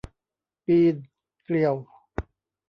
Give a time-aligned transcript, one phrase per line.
[0.65, 0.95] ปีน
[1.43, 1.75] เกลียว